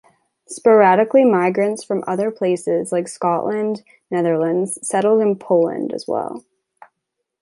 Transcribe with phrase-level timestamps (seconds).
[0.47, 6.43] Sporadically migrants from other places like Scotland, Netherlands settled in Poland as well.